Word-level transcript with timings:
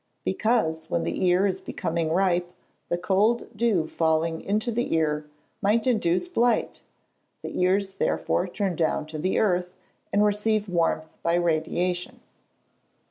_Because, 0.25 0.89
when 0.89 1.03
the 1.03 1.23
ear 1.27 1.45
is 1.45 1.61
becoming 1.61 2.09
ripe, 2.11 2.51
the 2.89 2.97
cold 2.97 3.55
dew 3.55 3.85
falling 3.87 4.41
into 4.41 4.71
the 4.71 4.95
ear, 4.95 5.27
might 5.61 5.85
induce 5.85 6.27
blight; 6.27 6.81
the 7.43 7.61
ears 7.61 7.93
therefore 7.93 8.47
turn 8.47 8.75
down 8.75 9.05
to 9.05 9.19
the 9.19 9.37
earth, 9.37 9.73
and 10.11 10.25
receive 10.25 10.67
warmth 10.67 11.07
by 11.21 11.35
radiation. 11.35 12.19